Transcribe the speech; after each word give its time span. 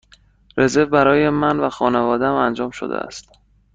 رزرو 0.57 0.85
برای 0.85 1.29
من 1.29 1.59
و 1.59 1.69
خانواده 1.69 2.25
ام 2.25 2.35
انجام 2.35 2.69
شده 2.71 2.95
است. 2.97 3.31